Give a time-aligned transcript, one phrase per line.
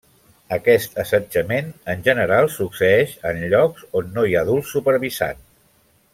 [0.55, 5.47] Aquest assetjament, en general, succeeix en llocs on no hi ha adults supervisant.